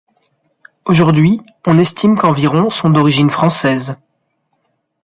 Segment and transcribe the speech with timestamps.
[0.85, 3.97] Aujourd'hui, on estime qu’environ sont d'origine française.